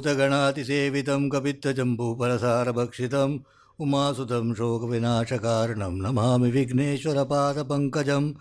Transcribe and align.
भूतगणातिसेवितं 0.00 1.28
कपित्थजम्बूफलसारभक्षितम् 1.32 3.38
उमासुतं 3.82 4.46
शोकविनाशकारणं 4.54 5.94
नमामि 6.02 6.50
विघ्नेश्वरपादपङ्कजम् 6.50 8.34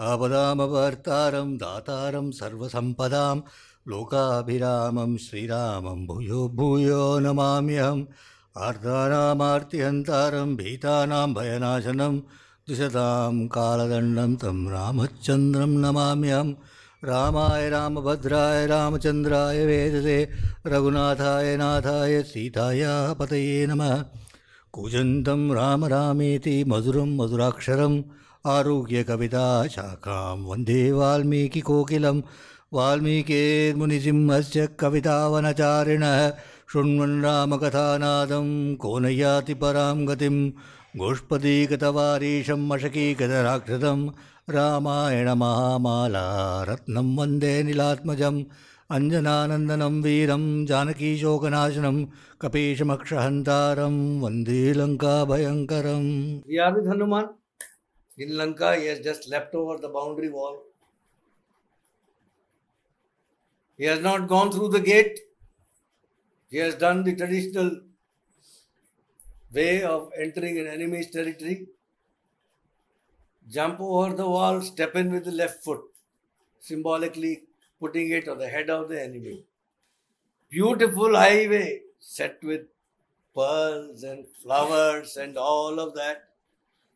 आपदामवर्तारं 0.00 1.56
दातारं 1.62 2.26
सर्वसम्पदां 2.40 3.36
लोकाभिरामं 3.88 5.12
श्रीरामं 5.24 6.00
भूयो 6.06 6.40
भूयो 6.56 7.02
नमाम्यहम् 7.24 8.06
आर्तानामार्तिहन्तारं 8.66 10.50
भीतानां 10.56 11.28
भयनाशनं 11.34 12.14
द्विषतां 12.18 13.34
कालदण्डं 13.56 14.34
तं 14.42 14.58
रामचन्द्रं 14.70 15.72
नमाम्यहम् 15.84 16.54
रामाय, 17.05 17.69
रामभद्राय 17.69 18.65
रामचन्द्राय 18.65 19.65
वेदसे 19.65 20.29
रघुनाथाय, 20.67 21.57
नाथाय, 21.57 22.21
सीताय 22.21 22.81
पतये 23.13 23.67
नमः। 23.67 24.05
कूजन्तं 24.71 25.55
राम 25.55 25.85
रामेति, 25.85 26.63
मधुरं 26.67 27.17
मधुराक्षरम् 27.17 28.03
आरुह्य 28.47 29.03
कविता 29.03 29.67
शाखां, 29.67 30.43
वंदे 30.43 30.91
वाल्मीकिकोकिलं 30.91 32.21
वाल्मीकेर्मुनिसिंहस्य 32.73 34.67
कवितावनचारिणः, 34.79 36.29
शृण्वन् 36.73 37.23
रामकथानादं 37.23 38.75
को 38.75 38.99
परां 39.53 40.07
गतिं 40.07 40.49
गोष्पदीगतवारीशं 40.97 42.67
मशकीगतराक्षसं 42.67 44.11
रामायण 44.49 45.27
महामाला 45.39 46.27
रत्नम 46.67 47.19
वंदे 47.19 47.51
नीलात्मजम, 47.63 48.39
अञ्जनानन्दनं 48.95 50.01
वीरं 50.03 50.43
जानकीशोकनाशनं 50.65 52.03
कपीशमक्षहन्तारं, 52.41 53.95
वंदे 54.21 54.63
लङ्काभयङ्करम्। 54.79 56.09
Hanuman 56.89 57.29
in 58.23 58.35
Lanka 58.39 58.71
he 58.71 58.87
has 58.87 59.03
just 59.05 59.29
left 59.33 59.55
over 59.55 59.79
the 59.81 59.91
boundary 59.93 60.27
wall 60.35 60.57
he 63.79 63.87
has 63.87 64.03
not 64.07 64.27
gone 64.33 64.51
through 64.53 64.67
the 64.67 64.81
gate 64.89 65.15
he 66.51 66.59
has 66.59 66.79
done 66.83 67.03
the 67.03 67.11
traditional 67.21 67.71
way 69.55 69.69
of 69.93 70.19
entering 70.27 70.59
in 70.59 70.67
enemy's 70.75 71.13
territory 71.13 71.55
Jump 73.49 73.79
over 73.79 74.13
the 74.15 74.27
wall, 74.27 74.61
step 74.61 74.95
in 74.95 75.11
with 75.11 75.25
the 75.25 75.31
left 75.31 75.63
foot, 75.63 75.81
symbolically 76.59 77.43
putting 77.79 78.11
it 78.11 78.27
on 78.27 78.37
the 78.37 78.47
head 78.47 78.69
of 78.69 78.89
the 78.89 79.01
enemy. 79.01 79.43
Beautiful 80.49 81.15
highway 81.15 81.81
set 81.99 82.41
with 82.43 82.61
pearls 83.35 84.03
and 84.03 84.25
flowers 84.41 85.17
and 85.17 85.37
all 85.37 85.79
of 85.79 85.93
that. 85.95 86.29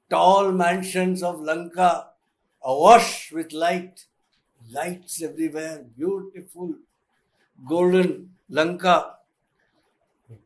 Tall 0.10 0.52
mansions 0.52 1.22
of 1.22 1.42
Lanka 1.42 2.08
awash 2.62 3.32
with 3.32 3.52
light, 3.52 4.06
lights 4.72 5.22
everywhere, 5.22 5.86
beautiful 5.98 6.76
golden 7.68 8.32
Lanka, 8.50 9.16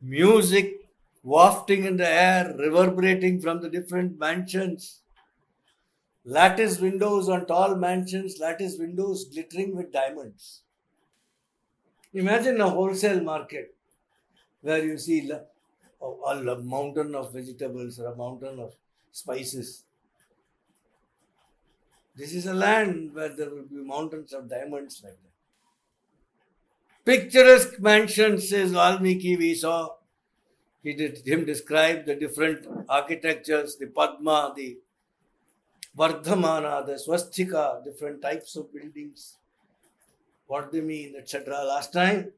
music 0.01 0.87
wafting 1.23 1.85
in 1.85 1.97
the 1.97 2.07
air, 2.07 2.55
reverberating 2.57 3.39
from 3.39 3.61
the 3.61 3.69
different 3.69 4.17
mansions, 4.17 5.00
lattice 6.23 6.79
windows 6.79 7.29
on 7.29 7.45
tall 7.45 7.75
mansions, 7.75 8.39
lattice 8.39 8.77
windows 8.77 9.25
glittering 9.25 9.75
with 9.75 9.91
diamonds. 9.91 10.61
Imagine 12.13 12.59
a 12.61 12.69
wholesale 12.69 13.21
market 13.21 13.73
where 14.61 14.83
you 14.83 14.97
see 14.97 15.29
a, 15.29 15.43
oh, 16.01 16.21
a 16.25 16.61
mountain 16.61 17.15
of 17.15 17.33
vegetables 17.33 17.99
or 17.99 18.07
a 18.07 18.15
mountain 18.15 18.59
of 18.59 18.73
spices. 19.11 19.83
This 22.15 22.33
is 22.33 22.45
a 22.45 22.53
land 22.53 23.13
where 23.13 23.29
there 23.29 23.49
will 23.49 23.63
be 23.63 23.77
mountains 23.77 24.33
of 24.33 24.49
diamonds 24.49 25.01
like 25.03 25.13
that. 25.13 25.31
Picturesque 27.03 27.79
mansions, 27.79 28.49
says 28.49 28.71
Valmiki, 28.71 29.37
we 29.37 29.55
saw. 29.55 29.95
He 30.83 30.93
did 30.93 31.25
him 31.25 31.45
describe 31.45 32.05
the 32.05 32.15
different 32.15 32.67
architectures, 32.89 33.77
the 33.77 33.87
Padma, 33.87 34.53
the 34.55 34.77
Vardhamana, 35.97 36.85
the 36.85 36.97
Swastika, 36.97 37.81
different 37.83 38.21
types 38.21 38.55
of 38.55 38.73
buildings, 38.73 39.37
what 40.47 40.71
they 40.71 40.81
mean, 40.81 41.15
etc. 41.17 41.63
Last 41.63 41.91
time, 41.91 42.31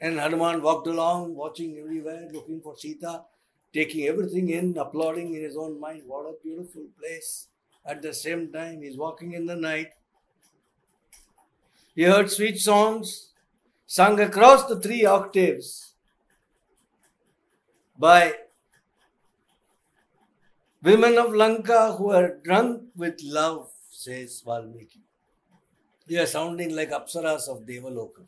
and 0.00 0.18
Hanuman 0.18 0.60
walked 0.60 0.86
along, 0.86 1.34
watching 1.34 1.78
everywhere, 1.78 2.28
looking 2.32 2.60
for 2.60 2.76
Sita, 2.76 3.22
taking 3.72 4.06
everything 4.06 4.50
in, 4.50 4.76
applauding 4.76 5.34
in 5.34 5.42
his 5.42 5.56
own 5.56 5.80
mind. 5.80 6.02
What 6.06 6.26
a 6.26 6.34
beautiful 6.42 6.82
place. 7.00 7.48
At 7.86 8.02
the 8.02 8.12
same 8.12 8.52
time, 8.52 8.82
he's 8.82 8.96
walking 8.96 9.32
in 9.32 9.46
the 9.46 9.56
night. 9.56 9.92
He 11.94 12.02
heard 12.02 12.30
sweet 12.30 12.60
songs 12.60 13.32
sung 13.86 14.18
across 14.20 14.64
the 14.66 14.80
three 14.80 15.04
octaves 15.04 15.94
by 17.96 18.34
women 20.84 21.16
of 21.18 21.34
Lanka 21.34 21.94
who 21.96 22.10
are 22.10 22.36
drunk 22.44 22.82
with 22.94 23.20
love, 23.24 23.70
says 23.90 24.42
Valmiki. 24.44 25.00
They 26.06 26.18
are 26.18 26.26
sounding 26.26 26.76
like 26.76 26.90
apsaras 26.90 27.48
of 27.48 27.64
Devaloka. 27.64 28.24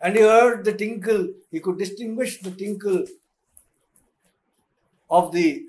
And 0.00 0.16
he 0.16 0.22
heard 0.22 0.64
the 0.64 0.72
tinkle, 0.72 1.28
he 1.50 1.60
could 1.60 1.78
distinguish 1.78 2.40
the 2.40 2.50
tinkle 2.50 3.04
of 5.10 5.32
the 5.32 5.66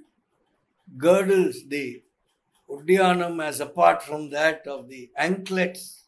girdles, 0.97 1.57
the 1.67 2.01
Udyanam, 2.69 3.43
as 3.43 3.59
apart 3.59 4.01
from 4.01 4.29
that 4.29 4.65
of 4.65 4.87
the 4.87 5.11
anklets. 5.17 6.05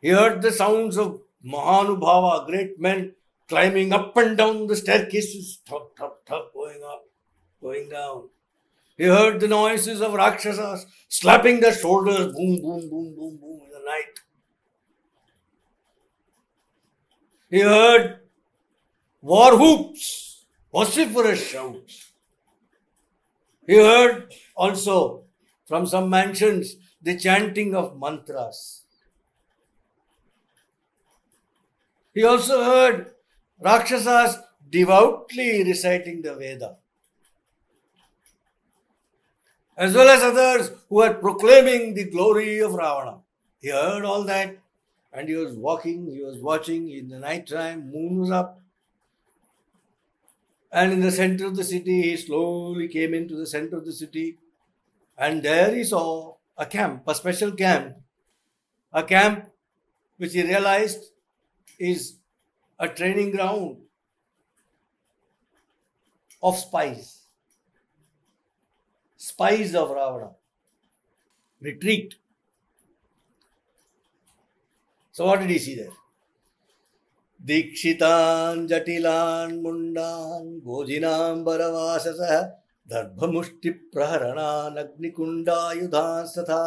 He 0.00 0.10
heard 0.10 0.40
the 0.40 0.52
sounds 0.52 0.96
of 0.96 1.20
Mahanubhava, 1.44 2.46
great 2.46 2.80
men 2.80 3.14
climbing 3.48 3.92
up 3.92 4.16
and 4.16 4.36
down 4.38 4.68
the 4.68 4.76
staircases, 4.76 5.60
thug, 5.66 5.96
thug, 5.98 6.12
thug, 6.24 6.44
going 6.54 6.82
up, 6.84 7.09
going 7.60 7.88
down. 7.88 8.28
He 8.96 9.04
heard 9.04 9.40
the 9.40 9.48
noises 9.48 10.00
of 10.00 10.14
Rakshasas 10.14 10.86
slapping 11.08 11.60
their 11.60 11.72
shoulders, 11.72 12.34
boom, 12.34 12.60
boom, 12.60 12.90
boom, 12.90 13.14
boom, 13.16 13.38
boom 13.38 13.60
in 13.64 13.70
the 13.72 13.82
night. 13.84 14.20
He 17.50 17.60
heard 17.60 18.20
war 19.22 19.58
whoops, 19.58 20.44
vociferous 20.72 21.48
shouts. 21.48 22.12
He 23.66 23.76
heard 23.76 24.32
also 24.56 25.24
from 25.66 25.86
some 25.86 26.10
mansions 26.10 26.76
the 27.02 27.18
chanting 27.18 27.74
of 27.74 27.98
mantras. 27.98 28.84
He 32.12 32.24
also 32.24 32.62
heard 32.64 33.12
Rakshasas 33.60 34.36
devoutly 34.68 35.64
reciting 35.64 36.22
the 36.22 36.34
Veda, 36.34 36.76
as 39.80 39.94
well 39.94 40.08
as 40.08 40.22
others 40.22 40.72
who 40.90 40.96
were 40.96 41.14
proclaiming 41.14 41.94
the 41.94 42.04
glory 42.04 42.58
of 42.58 42.74
Ravana. 42.74 43.20
He 43.62 43.70
heard 43.70 44.04
all 44.04 44.24
that 44.24 44.58
and 45.10 45.26
he 45.26 45.34
was 45.34 45.54
walking, 45.54 46.12
he 46.12 46.22
was 46.22 46.36
watching 46.36 46.90
in 46.90 47.08
the 47.08 47.18
night 47.18 47.46
time, 47.46 47.90
moon 47.90 48.20
was 48.20 48.30
up. 48.30 48.60
And 50.70 50.92
in 50.92 51.00
the 51.00 51.10
center 51.10 51.46
of 51.46 51.56
the 51.56 51.64
city, 51.64 52.02
he 52.02 52.16
slowly 52.18 52.88
came 52.88 53.14
into 53.14 53.34
the 53.34 53.46
center 53.46 53.78
of 53.78 53.86
the 53.86 53.92
city, 53.92 54.36
and 55.18 55.42
there 55.42 55.74
he 55.74 55.82
saw 55.82 56.34
a 56.56 56.66
camp, 56.66 57.02
a 57.08 57.14
special 57.14 57.50
camp, 57.52 57.96
a 58.92 59.02
camp 59.02 59.50
which 60.18 60.34
he 60.34 60.42
realized 60.42 61.06
is 61.78 62.16
a 62.78 62.86
training 62.86 63.30
ground 63.32 63.78
of 66.42 66.56
spies. 66.56 67.20
Spies 69.20 69.74
of 69.74 69.90
Ravana. 69.90 70.30
Retreat. 71.62 72.14
So, 75.14 75.26
what 75.26 75.40
did 75.40 75.50
he 75.50 75.58
see 75.58 75.74
there? 75.74 75.96
दीक्षितान् 77.40 78.66
जटिलान् 78.68 79.60
मुण्डान् 79.62 80.48
भोजिनाम्बरवाससः 80.64 82.32
दर्भमुष्टिप्रहरणान् 82.92 84.78
अग्निकुण्डायुधांस्तथा 84.82 86.62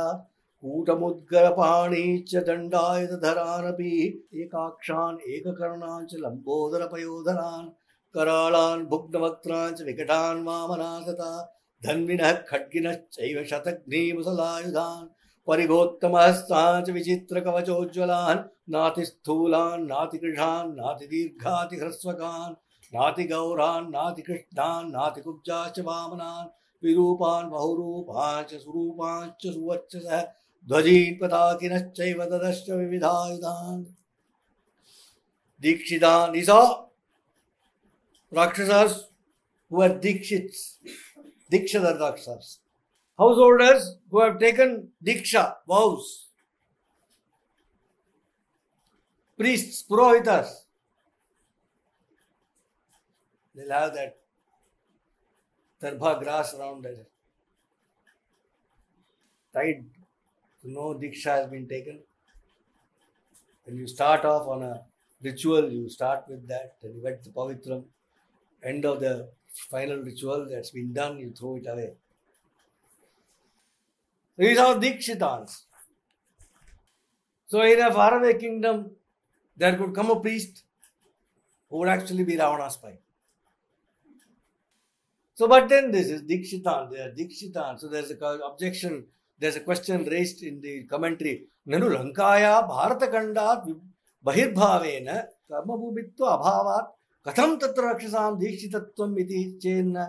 कूटमुद्गरपाणीश्च 0.63 2.35
दण्डायुधधरानपि 2.47 3.91
एकाक्षान् 4.43 5.21
एककर्णान् 5.33 6.07
च 6.07 6.21
लम्बोदरपयोधरान् 6.25 7.67
कराळान् 8.15 8.87
भुग्नवक्त्रान् 8.93 9.75
च 9.75 9.81
विकटान् 9.89 10.45
वामनान् 10.47 11.05
तथा 11.09 11.33
धन्विनः 11.85 12.31
खड्गिनः 12.31 12.93
चैव 12.93 13.45
शतग्रीवसलायुधान् 13.45 15.07
परिगोत्तमः 15.47 16.31
सा 16.31 16.81
च 16.81 16.89
विचित्रकवचोज्ज्वलान्, 16.89 18.39
नातिस्थूलान्, 18.69 19.87
नातिकृषान् 19.87 20.75
नाति 20.75 21.29
नातिगौरान् 22.93 23.91
नातिकृष्णान् 23.91 24.91
नातिकुब्जाश्च 24.91 25.79
वामनान्, 25.79 26.49
विरूपान् 26.85 27.49
बहुरूपाञ्च 27.49 28.61
सुरूपाञ्च 28.61 29.53
सुवर्चसः, 29.53 30.21
ध्वजीन् 30.67 31.19
पताकिनश्चैव 31.21 32.25
तदश्च 32.25 32.69
विविधायुधान्। 32.69 33.85
दीक्षितान् 35.61 36.35
इसा 36.35 36.91
राक्षसः 38.33 38.95
who 39.71 39.81
were 39.81 40.01
Dikshits 40.01 40.59
Dikshadar 41.53 41.99
Rakshasas. 41.99 42.59
Householders 43.17 43.97
who 44.09 44.21
have 44.21 44.39
taken 44.39 44.89
Diksha, 45.05 45.55
vows. 45.67 46.29
Priests, 49.37 49.83
Purohitas. 49.89 50.49
They'll 53.55 53.71
have 53.71 53.93
that 53.93 54.17
darbha 55.81 56.19
grass 56.23 56.55
around 56.55 56.83
their 56.83 57.05
tied. 59.53 59.85
To 60.61 60.71
no 60.71 60.95
Diksha 60.95 61.41
has 61.41 61.49
been 61.51 61.67
taken. 61.67 61.99
When 63.65 63.77
you 63.77 63.87
start 63.87 64.25
off 64.25 64.47
on 64.47 64.63
a 64.63 64.81
ritual, 65.21 65.69
you 65.69 65.89
start 65.89 66.23
with 66.27 66.47
that, 66.47 66.77
and 66.81 66.95
you 66.95 67.01
get 67.01 67.23
the 67.23 67.29
Pavitram. 67.29 67.83
End 68.63 68.85
of 68.85 69.01
the 69.01 69.29
final 69.53 69.97
ritual 69.99 70.47
that's 70.49 70.71
been 70.71 70.93
done, 70.93 71.19
you 71.19 71.31
throw 71.37 71.55
it 71.57 71.65
away. 71.67 71.93
These 74.37 74.57
are 74.57 74.75
Dikshitans. 74.75 75.61
So 77.47 77.61
in 77.61 77.79
a 77.79 77.93
faraway 77.93 78.37
kingdom, 78.39 78.91
there 79.55 79.77
could 79.77 79.93
come 79.93 80.09
a 80.09 80.19
priest 80.19 80.63
who 81.69 81.77
would 81.79 81.89
actually 81.89 82.23
be 82.23 82.35
Ravana's 82.35 82.73
spy. 82.73 82.97
So, 85.35 85.47
but 85.47 85.67
then 85.67 85.91
this 85.91 86.09
is 86.09 86.21
Dikshitan, 86.21 86.91
they 86.91 86.99
are 86.99 87.11
Dikshitan. 87.11 87.79
So 87.79 87.87
there's 87.87 88.11
a 88.11 88.17
objection, 88.17 89.05
there's 89.39 89.55
a 89.55 89.61
question 89.61 90.05
raised 90.05 90.43
in 90.43 90.61
the 90.61 90.83
commentary. 90.83 91.45
Nanu 91.67 91.89
Lankaya 91.89 92.67
Bharatakandat 92.69 93.75
Bahirbhavena 94.25 95.25
Karmabhumitva 95.49 96.19
Abhavat 96.19 96.87
कथम 97.25 97.55
तत्र 97.57 97.89
रक्षसाम 97.89 98.37
दीक्षितत्वम 98.37 99.15
चेन्न। 99.61 100.05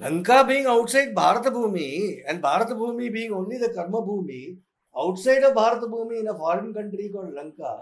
Lanka 0.00 0.42
being 0.42 0.66
outside 0.66 1.14
Bharat 1.14 1.46
bhumi 1.52 1.86
and 2.26 2.40
Bharat 2.40 2.72
bhumi 2.78 3.08
being 3.10 3.32
only 3.36 3.58
the 3.58 3.72
karma 3.76 3.98
bhumi 4.06 4.40
outside 4.96 5.44
of 5.44 5.54
Bharat 5.54 5.88
bhumi 5.90 6.18
in 6.18 6.26
a 6.26 6.32
foreign 6.38 6.72
country 6.72 7.08
called 7.08 7.38
Lanka 7.38 7.72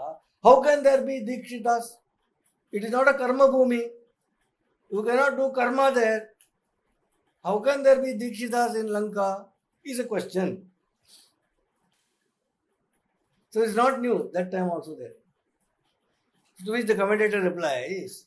how 0.45 0.61
can 0.63 0.83
there 0.83 1.03
be 1.05 1.19
dikshit 1.25 1.67
it 2.73 2.83
is 2.83 2.91
not 2.93 3.07
a 3.07 3.11
karma 3.17 3.45
bhumi 3.51 3.81
you 4.91 5.01
can 5.01 5.15
not 5.17 5.33
do 5.37 5.49
karma 5.59 5.89
there 5.95 6.21
how 7.45 7.59
can 7.65 7.83
there 7.83 7.99
be 8.01 8.13
dikshit 8.23 8.55
in 8.77 8.89
Lanka? 8.97 9.29
Is 9.85 10.01
a 10.01 10.05
question 10.07 10.55
so 13.53 13.63
it's 13.63 13.77
not 13.77 13.99
new 13.99 14.17
that 14.35 14.51
time 14.51 14.71
also 14.71 14.95
there 14.95 15.15
To 16.59 16.71
which 16.71 16.87
the 16.87 16.95
commentator 16.95 17.41
replies, 17.41 18.25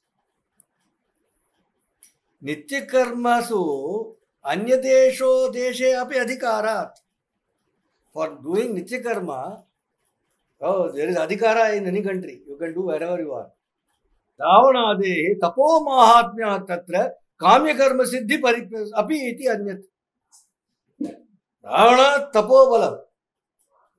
नित्यकर्मसु 2.43 3.61
अन्यदेशो 4.45 5.31
देशे 5.53 5.93
अपि 5.93 6.17
अधिकारात् 6.19 6.99
doing 8.43 8.75
nitya 8.75 9.03
karma 9.03 9.63
oh 10.61 10.91
there 10.93 11.09
is 11.09 11.17
adhikara 11.17 11.77
in 11.77 11.87
any 11.87 12.03
country 12.03 12.43
you 12.47 12.57
can 12.57 12.75
do 12.75 12.83
wherever 12.83 13.21
you 13.21 13.33
are 13.33 13.51
रावणादेः 14.41 15.39
तपो 15.43 15.69
माहात्म्यात् 15.85 16.67
तत्र 16.69 16.99
काम्यकर्म 17.41 18.03
सिद्धि 18.11 18.37
परि 18.45 18.61
अपि 19.01 19.17
इति 19.29 19.47
अन्यत् 19.55 19.83
रावण 21.67 22.01
तपोबलं 22.35 22.95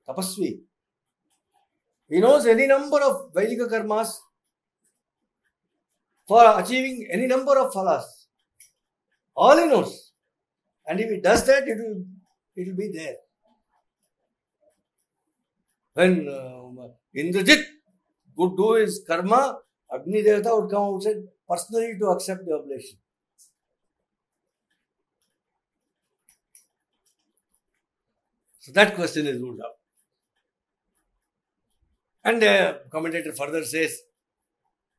तपस्वी 0.07 0.51
he 2.09 2.19
knows 2.19 2.45
any 2.45 2.65
number 2.67 2.99
of 3.01 3.31
Vaidika 3.33 3.69
karmas 3.69 4.15
for 6.27 6.59
achieving 6.59 7.07
any 7.11 7.27
number 7.27 7.57
of 7.59 7.71
phalas. 7.71 8.05
All 9.35 9.57
he 9.57 9.67
knows. 9.67 10.11
And 10.87 10.99
if 10.99 11.09
he 11.09 11.19
does 11.21 11.45
that, 11.45 11.67
it 11.67 11.77
will, 11.77 12.03
it 12.55 12.67
will 12.67 12.75
be 12.75 12.91
there. 12.91 13.15
When 15.93 16.27
uh, 16.27 16.87
Indrajit 17.15 17.63
would 18.35 18.57
do 18.57 18.73
his 18.73 19.03
karma, 19.07 19.59
Agni 19.93 20.23
Devata 20.23 20.61
would 20.61 20.69
come 20.69 20.95
outside 20.95 21.17
personally 21.47 21.97
to 21.99 22.05
accept 22.07 22.45
the 22.45 22.53
oblation. 22.53 22.97
So 28.59 28.71
that 28.73 28.93
question 28.95 29.25
is 29.25 29.41
ruled 29.41 29.61
out. 29.61 29.78
And 32.29 32.43
commentator 32.93 33.31
further 33.39 33.63
says 33.65 33.99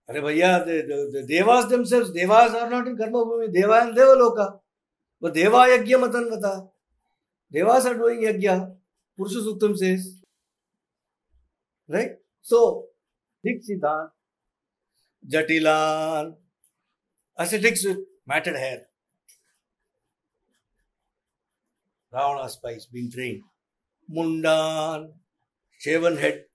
अरे 0.08 0.20
भैया 0.20 0.58
देवास 0.66 1.64
दम 1.70 1.84
से 1.90 2.00
Dewas 2.12 2.54
are 2.60 2.70
not 2.70 2.86
in 2.88 2.96
कर्मभूमि 2.96 3.48
देवा 3.58 3.78
and 3.80 3.94
देव 3.94 4.12
लोका 4.18 4.46
वो 5.22 5.30
देवा 5.30 5.66
यज्ञ 5.66 5.96
मतन 6.04 6.28
बता 6.30 6.54
देवास 7.52 7.86
आर 7.86 7.94
डूइंग 7.98 8.24
यज्ञ 8.24 8.48
पुरुष 9.18 9.32
सूत्रम 9.44 9.74
से 9.82 9.94
राइट 11.90 12.20
सो 12.46 12.60
ठीक 13.44 13.62
सिद्धांत 13.64 14.10
जटिलाल 15.24 16.34
ऐसे 17.38 17.58
matted 18.28 18.56
hair 18.56 18.74
Ravana 22.12 22.46
spies 22.48 22.88
been 22.92 23.08
train 23.10 23.40
मुंडान 24.08 25.08
shaven 25.80 26.18
head 26.18 26.46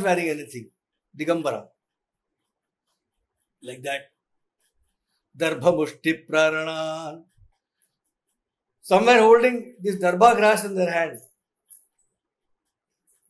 Wearing 0.00 0.28
anything. 0.28 0.70
Digambara. 1.16 1.68
Like 3.62 3.82
that. 3.82 4.10
Darbha 5.36 5.72
Mushti 5.74 6.26
Praranan. 6.28 7.24
Somewhere 8.80 9.20
holding 9.20 9.76
this 9.80 9.96
darbha 9.96 10.36
grass 10.36 10.64
in 10.64 10.74
their 10.74 10.90
hand 10.90 11.18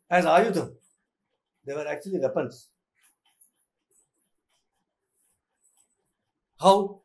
as 0.08 0.24
ayudham. 0.24 0.72
They 1.64 1.74
were 1.74 1.86
actually 1.86 2.20
weapons. 2.20 2.68
How? 6.60 7.04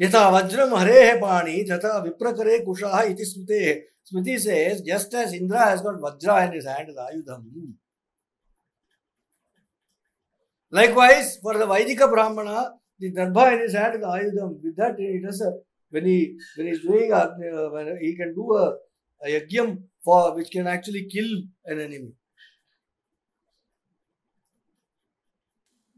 यथा 0.00 0.28
वज्रम 0.34 0.74
हरे 0.74 1.02
है 1.04 1.14
पाणी 1.20 1.62
तथा 1.64 1.98
विप्रकरे 2.04 2.58
कुशः 2.64 3.00
इति 3.10 3.24
स्मृतेः 3.24 4.38
says, 4.38 4.82
just 4.82 5.14
as 5.14 5.32
Indra 5.32 5.58
has 5.58 5.80
got 5.80 5.94
Vajra 5.94 6.48
in 6.48 6.54
his 6.54 6.66
hand 6.66 6.90
as 6.90 6.96
Ayudham. 6.96 7.44
Likewise, 10.70 11.38
for 11.40 11.56
the 11.56 11.66
Vaidika 11.66 12.10
Brahmana, 12.10 12.72
the 12.98 13.12
Darbha 13.12 13.54
in 13.54 13.60
his 13.60 13.74
hand 13.74 13.94
is 13.94 14.04
Ayudham. 14.04 14.62
With 14.62 14.76
that, 14.76 14.96
he 14.98 15.20
does 15.24 15.40
a, 15.40 15.52
when 15.90 16.04
he 16.04 16.36
when 16.56 16.66
he's 16.66 16.82
doing 16.82 17.12
a, 17.12 17.16
uh, 17.16 17.70
when 17.70 17.98
he 18.00 18.14
can 18.14 18.34
do 18.34 18.52
a, 18.54 18.74
a 19.24 19.40
yagyam 19.40 19.84
for 20.04 20.34
which 20.34 20.50
can 20.50 20.66
actually 20.66 21.08
kill 21.10 21.44
an 21.64 21.80
enemy. 21.80 22.12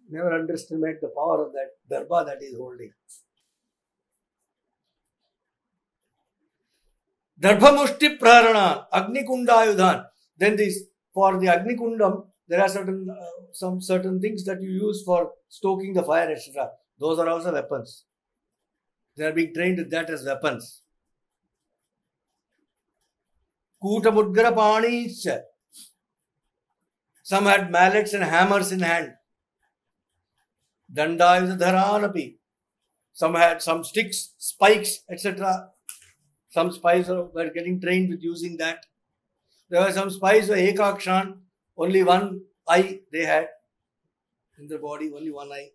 Never 0.09 0.33
underestimate 0.33 1.01
the 1.01 1.09
power 1.09 1.47
of 1.47 1.53
that 1.53 1.71
Darbha 1.91 2.27
that 2.27 2.43
is 2.43 2.57
holding. 2.57 2.93
Darbhamushti 7.41 8.19
Praharana, 8.19 8.87
Agnikundayudhan. 8.93 10.07
Then 10.39 10.57
this, 10.57 10.85
for 11.13 11.39
the 11.39 11.49
Agni 11.49 11.75
Agnikundam, 11.75 12.27
there 12.49 12.61
are 12.61 12.69
certain, 12.69 13.09
uh, 13.11 13.53
some 13.53 13.81
certain 13.81 14.21
things 14.21 14.45
that 14.45 14.63
you 14.63 14.71
use 14.71 15.03
for 15.05 15.33
stoking 15.49 15.93
the 15.93 16.03
fire, 16.03 16.31
etc. 16.31 16.71
Those 16.99 17.19
are 17.19 17.29
also 17.29 17.53
weapons. 17.53 18.05
They 19.17 19.25
are 19.25 19.33
being 19.33 19.53
trained 19.53 19.79
with 19.79 19.91
that 19.91 20.09
as 20.11 20.25
weapons. 20.25 20.83
Kutamudgara 23.83 24.55
Panis. 24.55 25.27
Some 27.23 27.45
had 27.45 27.71
mallets 27.71 28.15
and 28.15 28.23
hammers 28.23 28.73
in 28.73 28.81
hand. 28.81 29.13
Dandayudha 30.97 31.59
Dharanapi. 31.59 32.37
Some 33.13 33.35
had 33.35 33.63
some 33.63 33.85
sticks, 33.85 34.35
spikes, 34.39 35.01
etc. 35.11 35.71
Some 36.51 36.71
spies 36.71 37.09
were 37.09 37.51
getting 37.55 37.81
trained 37.81 38.11
with 38.11 38.23
using 38.23 38.57
that. 38.59 38.87
There 39.69 39.83
were 39.83 39.93
some 39.93 40.11
spies 40.11 40.47
who 40.49 40.55
ekakshan, 40.55 41.39
only 41.77 42.03
one 42.03 42.43
eye 42.69 43.01
they 43.13 43.25
had 43.25 43.49
in 44.59 44.69
their 44.69 44.79
body, 44.79 45.13
only 45.15 45.31
one 45.31 45.53
eye. 45.53 45.71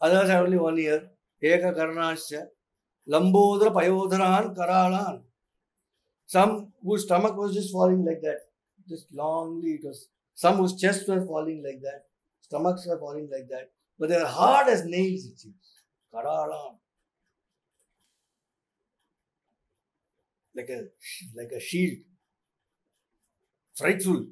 Others 0.00 0.30
had 0.30 0.42
only 0.42 0.58
one 0.58 0.78
ear. 0.78 1.10
Eka 1.42 1.76
karnasya, 1.76 2.46
lambodra 3.08 3.72
payodharan 3.74 4.56
karalan. 4.56 5.22
Some 6.26 6.72
whose 6.82 7.04
stomach 7.04 7.36
was 7.36 7.52
just 7.52 7.72
falling 7.72 8.04
like 8.04 8.22
that, 8.22 8.38
just 8.88 9.12
longly 9.14 9.74
it 9.74 9.84
was. 9.84 10.08
Some 10.34 10.56
whose 10.56 10.80
chests 10.80 11.08
were 11.08 11.24
falling 11.26 11.62
like 11.62 11.80
that, 11.82 12.04
stomachs 12.40 12.86
were 12.86 12.98
falling 12.98 13.28
like 13.30 13.48
that, 13.50 13.70
but 14.02 14.08
they 14.08 14.16
were 14.16 14.26
hard 14.26 14.66
as 14.66 14.84
nails, 14.84 15.26
it 15.26 15.38
seems. 15.38 15.54
Karalan. 16.12 16.74
Like 20.56 20.70
a 20.70 20.80
like 21.36 21.52
a 21.56 21.60
shield. 21.60 21.98
Frightful. 23.76 24.26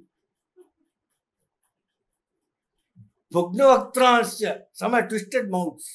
Bhugnavaktrasya, 3.33 4.63
some 4.73 4.93
had 4.95 5.09
twisted 5.09 5.49
mouths. 5.49 5.89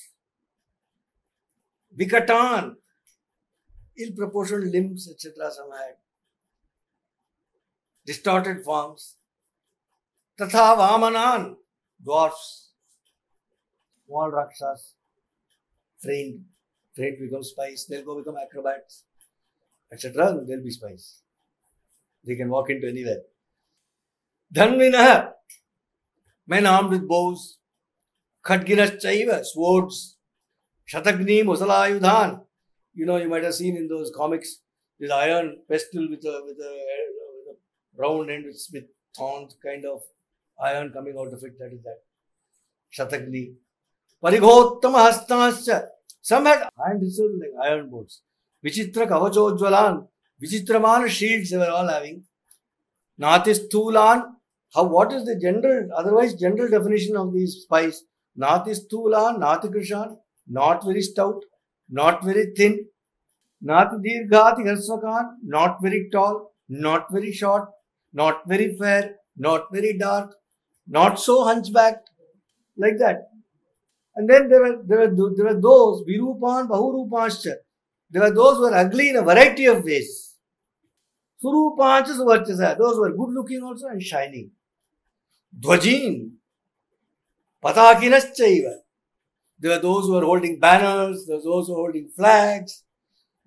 Vikatan, 1.99 2.75
ill 3.97 4.11
proportioned 4.15 4.71
limbs, 4.71 5.09
etc. 5.11 5.51
Some 5.51 5.71
had 5.71 5.95
distorted 8.05 8.63
forms. 8.63 9.17
Tatha 10.39 10.77
Vamanan, 10.77 11.55
dwarfs, 12.01 12.64
small 14.05 14.31
rakshas, 14.31 14.93
trained, 16.03 16.45
trained 16.95 17.17
become 17.19 17.43
spies, 17.43 17.85
they'll 17.89 18.05
go 18.05 18.17
become 18.17 18.35
acrobats, 18.37 19.03
etc. 19.91 20.41
They'll 20.47 20.63
be 20.63 20.71
spies. 20.71 21.21
They 22.23 22.35
can 22.35 22.49
walk 22.49 22.69
into 22.69 22.87
anywhere. 22.87 23.21
Dhanvinaha, 24.53 25.33
men 26.47 26.65
armed 26.65 26.91
with 26.91 27.07
bows, 27.07 27.57
Khadginas 28.43 29.01
Chaiva, 29.01 29.43
swords, 29.43 30.17
Shatagni 30.91 31.43
Musalayudhan. 31.43 32.41
You 32.93 33.05
know, 33.05 33.17
you 33.17 33.27
might 33.27 33.43
have 33.43 33.55
seen 33.55 33.75
in 33.75 33.87
those 33.87 34.11
comics 34.15 34.59
this 34.99 35.11
iron 35.11 35.57
pestle 35.69 36.09
with 36.09 36.23
a 36.25 36.41
with 36.45 36.57
a, 36.59 36.71
with 37.35 37.55
a 37.55 38.01
round 38.01 38.29
end 38.29 38.45
with, 38.45 38.65
with 38.71 38.85
thorns, 39.17 39.55
kind 39.63 39.85
of 39.85 40.01
iron 40.63 40.91
coming 40.91 41.17
out 41.17 41.33
of 41.33 41.43
it. 41.43 41.59
That 41.59 41.73
is 41.73 41.81
that. 41.83 42.01
Shatagni. 42.95 43.55
Parigottama 44.23 45.11
Hastasya. 45.11 45.87
Some 46.21 46.45
had 46.45 46.69
hand 46.83 47.01
whistles 47.01 47.31
like 47.39 47.67
iron 47.69 47.89
bolts. 47.89 48.21
Vichitra 48.65 49.07
Kavachojvalan. 49.07 50.07
Vichitraman 50.43 51.07
shields 51.07 51.51
they 51.51 51.57
were 51.57 51.69
all 51.69 51.87
having. 51.87 52.23
Natisthulan. 53.19 54.23
How 54.73 54.83
what 54.83 55.13
is 55.13 55.25
the 55.25 55.39
general 55.39 55.89
otherwise 55.95 56.33
general 56.33 56.69
definition 56.69 57.15
of 57.15 57.33
these 57.33 57.61
spies? 57.63 58.03
Natisthulan, 58.37 59.39
Natikrishan, 59.39 60.17
not 60.47 60.83
very 60.83 61.01
stout, 61.01 61.41
not 61.89 62.23
very 62.23 62.53
thin. 62.55 62.85
Nati 63.61 63.95
Dirghati 63.95 64.65
Harsvakan, 64.65 65.35
not 65.43 65.81
very 65.81 66.09
tall, 66.11 66.51
not 66.67 67.11
very 67.11 67.31
short, 67.31 67.69
not 68.13 68.41
very 68.47 68.75
fair, 68.77 69.15
not 69.37 69.71
very 69.71 69.97
dark, 69.97 70.35
not 70.87 71.19
so 71.19 71.45
hunchbacked, 71.45 72.09
like 72.77 72.97
that. 72.99 73.29
And 74.15 74.29
then 74.29 74.49
there 74.49 74.61
were 74.61 74.81
there 74.83 74.99
were 74.99 75.33
there 75.35 75.45
were 75.45 75.61
those 75.61 76.03
Virupan 76.07 76.67
Bahurupascha. 76.67 77.55
There 78.09 78.21
were 78.21 78.31
those 78.31 78.57
who 78.57 78.63
were 78.63 78.75
ugly 78.75 79.09
in 79.09 79.17
a 79.17 79.21
variety 79.21 79.65
of 79.65 79.83
ways. 79.83 80.35
Surupanchas 81.43 82.17
Varchasa, 82.17 82.77
those 82.77 82.97
were 82.97 83.11
good 83.11 83.33
looking 83.33 83.61
also 83.61 83.87
and 83.87 84.01
shining. 84.01 84.51
Dvajin, 85.59 86.31
Patakinachaiva. 87.63 88.77
There 89.59 89.71
were 89.71 89.81
those 89.81 90.05
who 90.05 90.13
were 90.13 90.25
holding 90.25 90.59
banners, 90.59 91.25
there 91.25 91.37
were 91.37 91.43
those 91.43 91.67
who 91.67 91.73
were 91.73 91.81
holding 91.81 92.09
flags. 92.15 92.83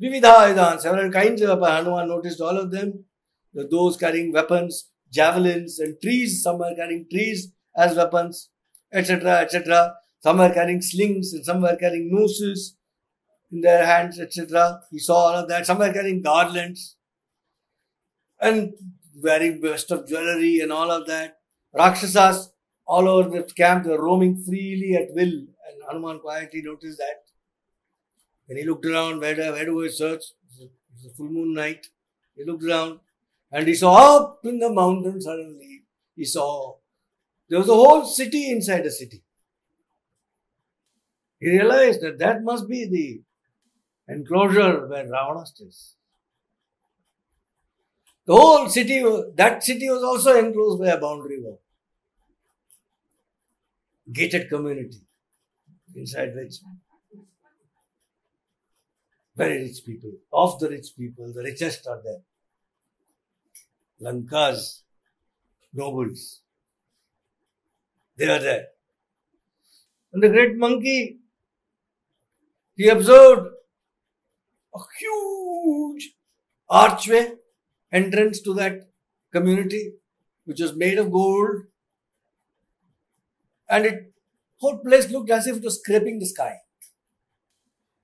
Vividhayadan, 0.00 0.80
several 0.80 1.10
kinds 1.10 1.42
of. 1.42 1.60
Hanuman 1.60 2.08
noticed 2.08 2.40
all 2.40 2.56
of 2.56 2.70
them. 2.70 3.04
There 3.52 3.64
were 3.64 3.70
those 3.70 3.96
carrying 3.96 4.32
weapons, 4.32 4.90
javelins, 5.10 5.80
and 5.80 6.00
trees. 6.00 6.42
Some 6.42 6.58
were 6.58 6.75
carrying 6.76 7.06
trees 7.10 7.52
as 7.76 7.96
weapons, 7.96 8.50
etc., 8.92 9.40
etc. 9.40 9.94
Some 10.20 10.38
were 10.38 10.52
carrying 10.52 10.82
slings, 10.82 11.32
and 11.32 11.44
some 11.44 11.62
were 11.62 11.76
carrying 11.76 12.10
nooses 12.12 12.76
in 13.50 13.60
their 13.60 13.87
hands, 13.87 14.18
etc. 14.18 14.80
He 14.90 14.98
saw 14.98 15.28
all 15.28 15.34
of 15.34 15.48
that. 15.48 15.66
Some 15.66 15.78
were 15.78 15.92
carrying 15.92 16.22
garlands 16.22 16.96
and 18.40 18.75
wearing 19.22 19.60
best 19.60 19.90
of 19.90 20.08
jewelry 20.08 20.60
and 20.60 20.72
all 20.72 20.90
of 20.90 21.06
that. 21.06 21.38
Rakshasas 21.72 22.50
all 22.87 23.06
over 23.06 23.28
the 23.28 23.42
camp, 23.54 23.84
were 23.84 24.02
roaming 24.02 24.42
freely 24.42 24.94
at 24.96 25.14
will. 25.14 25.28
And 25.28 25.82
Hanuman 25.87 26.20
quietly 26.20 26.62
noticed 26.62 26.98
that. 26.98 27.25
When 28.46 28.56
he 28.56 28.64
looked 28.64 28.87
around, 28.87 29.20
where, 29.20 29.34
do- 29.34 29.52
where 29.52 29.66
do 29.66 29.75
we 29.75 29.90
search? 29.90 30.22
It 30.58 30.70
was 30.94 31.12
a 31.12 31.14
full 31.14 31.28
moon 31.28 31.52
night. 31.52 31.87
He 32.34 32.44
looked 32.44 32.64
around 32.64 33.00
and 33.52 33.68
he 33.68 33.75
saw 33.75 34.16
up 34.16 34.40
in 34.44 34.58
the 34.58 34.72
mountain 34.72 35.20
suddenly, 35.20 35.82
he 36.16 36.25
saw 36.25 36.76
there 37.48 37.58
was 37.58 37.68
a 37.68 37.75
whole 37.75 38.04
city 38.04 38.50
inside 38.50 38.87
a 38.87 38.90
city. 38.90 39.22
He 41.40 41.50
realized 41.50 42.00
that 42.00 42.18
that 42.18 42.42
must 42.42 42.68
be 42.68 42.87
the 42.87 44.12
enclosure 44.12 44.87
where 44.87 45.04
Ravana 45.04 45.47
stays. 45.47 45.95
The 48.26 48.35
whole 48.35 48.68
city, 48.68 49.02
that 49.37 49.62
city 49.62 49.88
was 49.88 50.02
also 50.02 50.38
enclosed 50.38 50.80
by 50.80 50.88
a 50.88 51.00
boundary 51.00 51.40
wall. 51.40 51.61
Gated 54.12 54.49
community, 54.49 55.00
inside 55.95 56.35
which 56.35 56.57
very 59.37 59.62
rich 59.62 59.85
people, 59.87 60.12
of 60.33 60.59
the 60.59 60.68
rich 60.68 60.88
people, 60.97 61.33
the 61.33 61.42
richest 61.42 61.87
are 61.87 62.00
there. 62.02 62.21
Lanka's 64.00 64.83
nobles, 65.73 66.40
they 68.16 68.28
are 68.28 68.40
there. 68.40 68.66
And 70.12 70.23
the 70.23 70.28
great 70.28 70.57
monkey, 70.57 71.18
he 72.78 72.88
observed 72.88 73.49
a 74.75 74.78
huge 74.99 76.12
archway 76.70 77.32
entrance 77.90 78.40
to 78.40 78.54
that 78.54 78.88
community, 79.32 79.94
which 80.44 80.61
was 80.61 80.76
made 80.76 80.99
of 80.99 81.11
gold, 81.11 81.64
and 83.68 83.85
it 83.85 84.12
whole 84.61 84.78
place 84.78 85.11
looked 85.11 85.30
as 85.30 85.49
if 85.49 85.56
it 85.56 85.64
was 85.64 85.80
scraping 85.80 86.18
the 86.20 86.26
sky. 86.26 86.54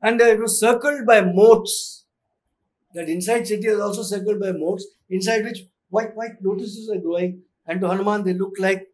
And 0.02 0.20
it 0.20 0.40
was 0.40 0.58
circled 0.58 1.06
by 1.06 1.20
moats. 1.20 2.04
That 2.94 3.08
inside 3.08 3.46
city 3.46 3.68
was 3.68 3.80
also 3.80 4.02
circled 4.02 4.40
by 4.40 4.52
moats, 4.52 4.86
inside 5.08 5.44
which 5.44 5.60
white 5.88 6.16
white 6.16 6.42
lotuses 6.42 6.90
are 6.90 7.00
growing, 7.00 7.42
and 7.66 7.80
to 7.80 7.88
Hanuman 7.88 8.24
they 8.24 8.34
look 8.34 8.54
like 8.58 8.88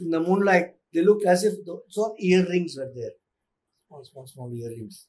in 0.00 0.10
the 0.10 0.20
moonlight, 0.20 0.74
they 0.94 1.02
looked 1.02 1.26
as 1.26 1.44
if 1.44 1.64
the, 1.64 1.80
so 1.88 2.14
earrings 2.18 2.76
were 2.76 2.90
there. 2.94 3.12
Small, 3.90 4.04
small, 4.04 4.26
small 4.28 4.54
earrings. 4.54 5.06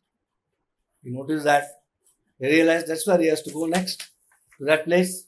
He 1.03 1.11
noticed 1.11 1.43
that. 1.43 1.65
He 2.39 2.47
realized 2.47 2.87
that's 2.87 3.05
where 3.05 3.19
he 3.19 3.27
has 3.27 3.43
to 3.43 3.51
go 3.51 3.67
next. 3.67 4.09
To 4.57 4.65
that 4.65 4.85
place. 4.85 5.27